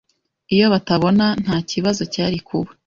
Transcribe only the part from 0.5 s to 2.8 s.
Iyo batabona, ntakibazo cyari kuba.